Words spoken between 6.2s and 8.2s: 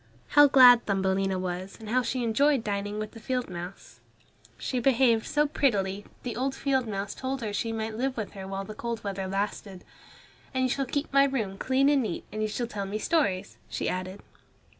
the old field mouse told her she might live